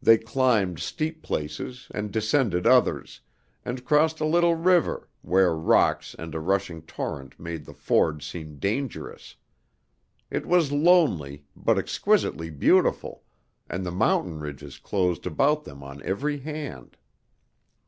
[0.00, 3.22] They climbed steep places and descended others,
[3.64, 8.60] and crossed a little river, where rocks and a rushing torrent made the ford seem
[8.60, 9.34] dangerous.
[10.30, 13.24] It was lonely, but exquisitely beautiful,
[13.68, 16.96] and the mountain ridges closed about them on every hand.